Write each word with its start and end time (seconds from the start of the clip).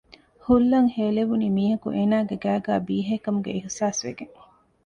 ހުލް 0.45 0.67
އަށް 0.73 0.89
ހޭލެވުނީ 0.95 1.47
މީހަކު 1.57 1.87
އޭނާގެ 1.97 2.35
ގައިގައި 2.43 2.81
ބީހޭ 2.87 3.15
ކަމުގެ 3.23 3.51
އިހުސާސްވެގެން 3.55 4.33